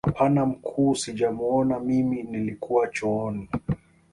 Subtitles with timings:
[0.05, 3.49] Hapana mkuu sijamuona mimi nilikuwa chooni